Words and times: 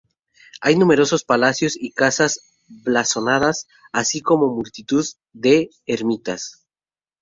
Hay 0.61 0.77
numerosos 0.77 1.23
palacios 1.23 1.75
y 1.79 1.91
casas 1.91 2.55
blasonadas, 2.67 3.67
así 3.91 4.21
como 4.21 4.47
multitud 4.51 5.05
de 5.31 5.69
ermitas. 5.85 6.65